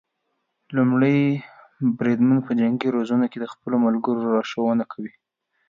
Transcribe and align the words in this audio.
لومړی 0.75 1.17
بریدمن 1.97 2.37
په 2.45 2.51
جنګي 2.59 2.89
روزنو 2.95 3.25
کې 3.31 3.37
د 3.39 3.45
خپلو 3.53 3.75
ملګرو 3.85 4.25
لارښونه 4.35 4.83
کوي. 4.91 5.13